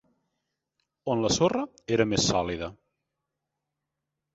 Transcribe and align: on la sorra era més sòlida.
on 1.15 1.21
la 1.27 1.31
sorra 1.37 1.63
era 1.99 2.09
més 2.15 2.27
sòlida. 2.33 2.75